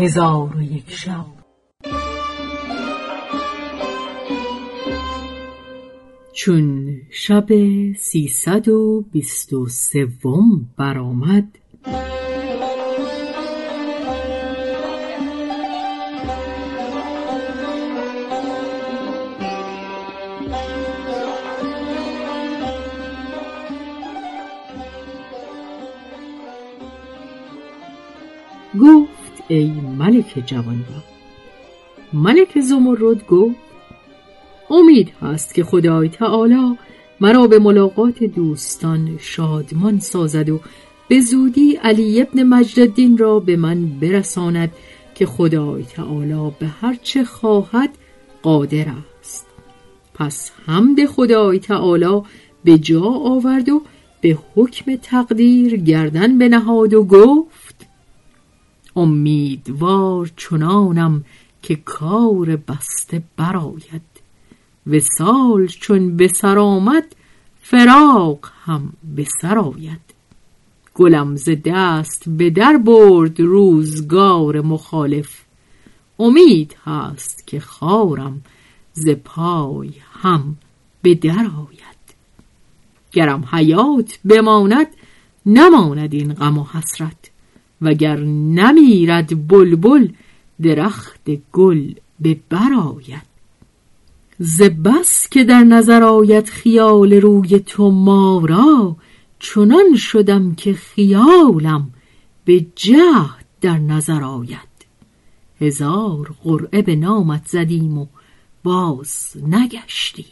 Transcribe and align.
هزار 0.00 0.56
و 0.56 0.62
یک 0.62 0.90
شب. 0.90 1.26
چون 6.32 6.96
شب 7.10 7.46
سیصد 7.98 8.68
و 8.68 9.04
بیست 9.12 9.52
و 9.52 9.68
سوم 9.68 10.70
برآمد 10.76 11.58
گفت 28.80 29.19
ای 29.48 29.72
ملک 29.98 30.42
جوانبخت 30.46 31.10
ملک 32.12 32.60
زمرد 32.60 33.26
گفت 33.26 33.56
امید 34.70 35.12
هست 35.22 35.54
که 35.54 35.64
خدای 35.64 36.08
تعالی 36.08 36.78
مرا 37.20 37.46
به 37.46 37.58
ملاقات 37.58 38.24
دوستان 38.24 39.16
شادمان 39.18 40.00
سازد 40.00 40.50
و 40.50 40.60
به 41.08 41.20
زودی 41.20 41.78
علی 41.82 42.22
ابن 42.22 42.42
مجددین 42.42 43.18
را 43.18 43.40
به 43.40 43.56
من 43.56 43.86
برساند 43.86 44.72
که 45.14 45.26
خدای 45.26 45.82
تعالی 45.82 46.50
به 46.58 46.66
هر 46.66 46.98
چه 47.02 47.24
خواهد 47.24 47.90
قادر 48.42 48.86
است. 49.20 49.46
پس 50.14 50.50
حمد 50.66 51.06
خدای 51.06 51.58
تعالی 51.58 52.22
به 52.64 52.78
جا 52.78 53.02
آورد 53.04 53.68
و 53.68 53.82
به 54.20 54.38
حکم 54.54 54.96
تقدیر 54.96 55.76
گردن 55.76 56.38
بنهاد 56.38 56.94
و 56.94 57.04
گفت 57.04 57.69
امیدوار 58.96 60.30
چنانم 60.36 61.24
که 61.62 61.76
کار 61.76 62.56
بسته 62.56 63.22
براید 63.36 64.02
وسال 64.86 65.66
چون 65.66 66.16
به 66.16 66.28
سر 66.28 66.58
آمد 66.58 67.16
فراق 67.62 68.52
هم 68.64 68.92
به 69.16 69.26
سر 69.42 69.58
آید. 69.58 70.00
گلم 70.94 71.36
ز 71.36 71.48
دست 71.64 72.28
به 72.28 72.50
در 72.50 72.76
برد 72.76 73.40
روزگار 73.40 74.60
مخالف. 74.60 75.44
امید 76.18 76.76
هست 76.84 77.46
که 77.46 77.60
خارم 77.60 78.42
ز 78.92 79.08
پای 79.08 79.92
هم 80.22 80.56
به 81.02 81.14
در 81.14 81.46
آید. 81.58 82.00
گرم 83.12 83.48
حیات 83.52 84.18
بماند 84.24 84.86
نماند 85.46 86.14
این 86.14 86.34
غم 86.34 86.58
و 86.58 86.64
حسرت. 86.64 87.29
وگر 87.82 88.16
نمیرد 88.20 89.48
بلبل 89.48 90.08
درخت 90.62 91.30
گل 91.52 91.92
به 92.20 92.36
بر 92.48 92.72
آید. 92.74 93.30
ز 94.38 94.62
بس 94.62 95.28
که 95.28 95.44
در 95.44 95.64
نظر 95.64 96.02
آید 96.02 96.48
خیال 96.48 97.12
روی 97.12 97.58
تو 97.58 97.90
ما 97.90 98.42
را 98.48 98.96
چنان 99.38 99.96
شدم 99.96 100.54
که 100.54 100.72
خیالم 100.72 101.90
به 102.44 102.66
جهد 102.76 103.44
در 103.60 103.78
نظر 103.78 104.22
آید. 104.24 104.70
هزار 105.60 106.34
قرعه 106.44 106.82
به 106.82 106.96
نامت 106.96 107.46
زدیم 107.46 107.98
و 107.98 108.06
باز 108.62 109.36
نگشتی 109.46 110.26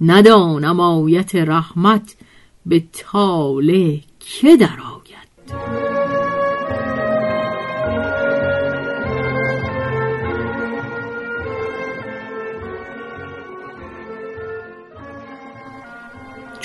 ندانم 0.00 0.80
آیت 0.80 1.34
رحمت 1.34 2.16
به 2.66 2.84
طالع 2.92 3.98
که 4.20 4.56
در 4.56 4.80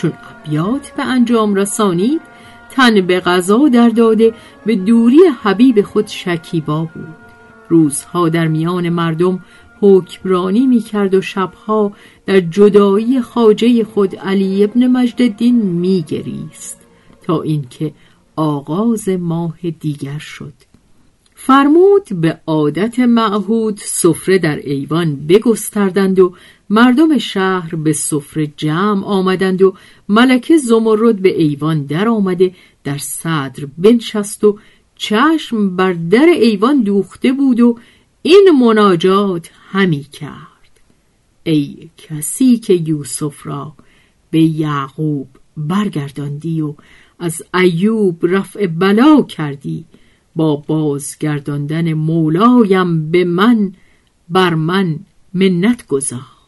چون 0.03 0.13
ابیات 0.45 0.91
به 0.97 1.03
انجام 1.03 1.55
رسانید 1.55 2.21
تن 2.69 3.01
به 3.01 3.19
غذا 3.19 3.69
در 3.69 3.89
داده 3.89 4.33
به 4.65 4.75
دوری 4.75 5.19
حبیب 5.43 5.81
خود 5.81 6.07
شکیبا 6.07 6.83
بود. 6.93 7.15
روزها 7.69 8.29
در 8.29 8.47
میان 8.47 8.89
مردم 8.89 9.39
حکمرانی 9.79 10.67
می 10.67 10.79
کرد 10.79 11.13
و 11.13 11.21
شبها 11.21 11.91
در 12.25 12.39
جدایی 12.39 13.21
خاجه 13.21 13.83
خود 13.83 14.15
علی 14.15 14.63
ابن 14.63 14.87
مجددین 14.87 15.55
می 15.55 16.01
گریست 16.07 16.81
تا 17.21 17.41
اینکه 17.41 17.93
آغاز 18.35 19.09
ماه 19.09 19.57
دیگر 19.79 20.17
شد. 20.17 20.53
فرمود 21.35 22.21
به 22.21 22.39
عادت 22.47 22.99
معهود 22.99 23.77
سفره 23.77 24.37
در 24.37 24.55
ایوان 24.55 25.15
بگستردند 25.15 26.19
و 26.19 26.33
مردم 26.73 27.17
شهر 27.17 27.75
به 27.75 27.93
سفره 27.93 28.47
جمع 28.57 29.05
آمدند 29.05 29.61
و 29.61 29.73
ملکه 30.09 30.57
زمرد 30.57 31.21
به 31.21 31.41
ایوان 31.41 31.85
در 31.85 32.07
آمده 32.07 32.55
در 32.83 32.97
صدر 32.97 33.67
بنشست 33.77 34.43
و 34.43 34.59
چشم 34.95 35.75
بر 35.75 35.93
در 35.93 36.25
ایوان 36.25 36.81
دوخته 36.81 37.33
بود 37.33 37.59
و 37.59 37.79
این 38.21 38.49
مناجات 38.59 39.49
همی 39.71 40.03
کرد. 40.03 40.79
ای 41.43 41.89
کسی 41.97 42.57
که 42.57 42.73
یوسف 42.73 43.47
را 43.47 43.73
به 44.31 44.41
یعقوب 44.41 45.27
برگرداندی 45.57 46.61
و 46.61 46.73
از 47.19 47.43
ایوب 47.53 48.19
رفع 48.23 48.67
بلا 48.67 49.21
کردی 49.21 49.85
با 50.35 50.55
بازگرداندن 50.55 51.93
مولایم 51.93 53.11
به 53.11 53.25
من 53.25 53.73
بر 54.29 54.53
من 54.53 54.99
منت 55.33 55.87
گذار. 55.87 56.42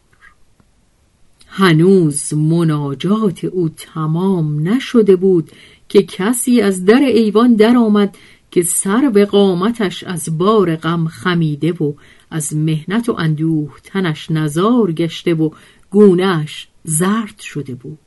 هنوز 1.58 2.34
مناجات 2.34 3.46
او 3.46 3.70
تمام 3.70 4.68
نشده 4.68 5.16
بود 5.16 5.52
که 5.90 6.04
کسی 6.04 6.62
از 6.62 6.86
در 6.86 7.00
ایوان 7.00 7.56
درآمد 7.56 8.18
که 8.52 8.64
سر 8.64 9.10
به 9.10 9.26
قامتش 9.26 10.04
از 10.04 10.38
بار 10.38 10.76
غم 10.76 11.08
خمیده 11.08 11.72
و 11.72 11.94
از 12.32 12.56
مهنت 12.56 13.10
و 13.10 13.16
اندوه 13.18 13.74
تنش 13.84 14.32
نزار 14.32 14.92
گشته 14.92 15.34
و 15.34 15.50
گونهش 15.90 16.68
زرد 16.84 17.40
شده 17.40 17.76
بود. 17.76 18.00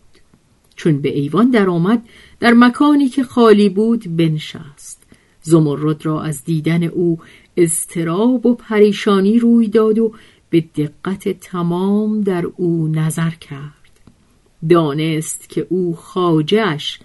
چون 0.77 1.01
به 1.01 1.19
ایوان 1.19 1.51
درآمد 1.51 2.03
در 2.41 2.53
مکانی 2.53 3.09
که 3.09 3.23
خالی 3.23 3.69
بود 3.69 4.17
بنشست. 4.17 5.03
زمرد 5.43 6.07
را 6.07 6.23
از 6.23 6.45
دیدن 6.45 6.83
او 6.83 7.19
اضطراب 7.57 8.47
و 8.47 8.55
پریشانی 8.55 9.39
روی 9.39 9.69
داد 9.69 9.99
و 9.99 10.13
به 10.51 10.61
دقت 10.61 11.29
تمام 11.29 12.21
در 12.21 12.45
او 12.57 12.89
نظر 12.89 13.31
کرد. 13.31 13.73
دانست 14.69 15.49
که 15.49 15.67
او 15.71 15.97
خاجش 15.97 17.01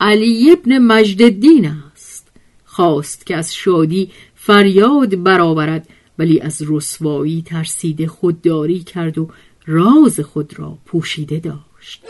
علی 0.00 0.50
ابن 0.50 0.78
مجددین 0.78 1.66
است. 1.66 2.28
خواست 2.64 3.26
که 3.26 3.36
از 3.36 3.54
شادی 3.54 4.10
فریاد 4.34 5.22
برآورد 5.22 5.88
ولی 6.18 6.40
از 6.40 6.62
رسوایی 6.68 7.42
ترسیده 7.42 8.06
خودداری 8.06 8.80
کرد 8.80 9.18
و 9.18 9.28
راز 9.66 10.20
خود 10.20 10.58
را 10.58 10.78
پوشیده 10.86 11.38
داشت. 11.38 12.04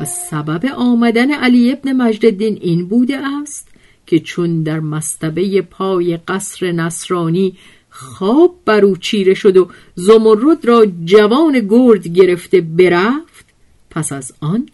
و 0.00 0.04
سبب 0.04 0.66
آمدن 0.76 1.30
علی 1.30 1.72
ابن 1.72 1.92
مجددین 1.92 2.58
این 2.60 2.88
بوده 2.88 3.16
است 3.16 3.68
که 4.06 4.18
چون 4.18 4.62
در 4.62 4.80
مستبه 4.80 5.62
پای 5.62 6.16
قصر 6.16 6.72
نصرانی 6.72 7.56
خواب 7.90 8.58
بر 8.64 8.84
او 8.84 8.96
چیره 8.96 9.34
شد 9.34 9.56
و 9.56 9.68
زمرد 9.94 10.64
را 10.64 10.86
جوان 11.04 11.60
گرد 11.60 12.08
گرفته 12.08 12.60
برفت 12.60 13.46
پس 13.90 14.12
از 14.12 14.32
آن 14.40 14.68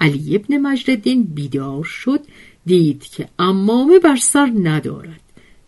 علی 0.00 0.36
ابن 0.36 0.58
مجددین 0.58 1.22
بیدار 1.22 1.84
شد 1.84 2.20
دید 2.66 3.02
که 3.02 3.28
امامه 3.38 3.98
بر 3.98 4.16
سر 4.16 4.52
ندارد. 4.62 5.20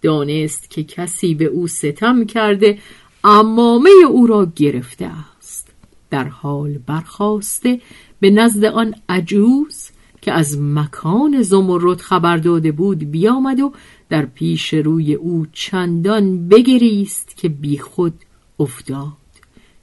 دانست 0.02 0.70
که 0.70 0.84
کسی 0.84 1.34
به 1.34 1.44
او 1.44 1.67
ستم 1.67 2.25
کرده 2.25 2.79
امامه 3.25 3.90
او 4.08 4.26
را 4.26 4.52
گرفته 4.56 5.11
است. 5.38 5.69
در 6.11 6.29
حال 6.29 6.79
برخواسته 6.87 7.81
به 8.20 8.31
نزد 8.31 8.64
آن 8.64 8.94
عجوز 9.08 9.88
که 10.23 10.32
از 10.32 10.58
مکان 10.61 11.43
زمرد 11.43 12.00
خبر 12.00 12.37
داده 12.37 12.73
بود 12.73 12.99
بیامد 12.99 13.61
و 13.61 13.73
در 14.08 14.26
پیش 14.26 14.75
روی 14.75 15.14
او 15.14 15.46
چندان 15.52 16.49
بگریست 16.49 17.37
که 17.37 17.49
بیخود 17.49 18.14
افتاد. 18.61 19.12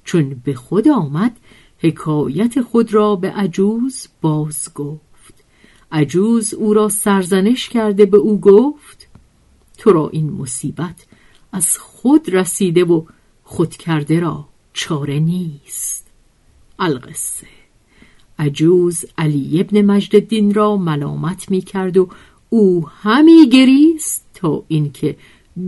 چون 0.04 0.42
به 0.44 0.54
خود 0.54 0.88
آمد 0.88 1.38
حکایت 1.80 2.62
خود 2.62 2.94
را 2.94 3.16
به 3.16 3.32
عجوز 3.32 4.08
باز 4.22 4.74
گفت. 4.76 5.34
عجوز 5.92 6.54
او 6.54 6.74
را 6.74 6.90
سرزنش 6.90 7.70
کرده 7.70 8.06
به 8.06 8.18
او 8.18 8.40
گفت 8.40 9.08
تو 9.78 9.92
را 9.92 10.10
این 10.10 10.32
مصیبت 10.32 11.06
از 11.52 11.78
خود 11.78 12.36
رسیده 12.36 12.84
و 12.84 13.04
خود 13.44 13.70
کرده 13.70 14.20
را 14.20 14.48
چاره 14.74 15.20
نیست. 15.20 16.08
القصه. 16.80 17.48
عجوز 18.40 19.06
علی 19.18 19.60
ابن 19.60 19.82
مجد 19.82 20.56
را 20.56 20.78
ملامت 20.78 21.52
می 21.52 21.62
کرد 21.62 21.98
و 21.98 22.10
او 22.50 22.88
همی 23.02 23.50
گریست 23.50 24.26
تا 24.34 24.64
اینکه 24.68 25.18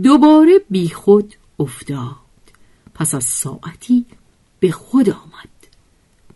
دوباره 0.02 0.60
بیخود 0.70 1.34
افتاد. 1.58 2.16
پس 2.94 3.14
از 3.14 3.24
ساعتی 3.24 4.04
به 4.60 4.70
خود 4.70 5.10
آمد. 5.10 5.51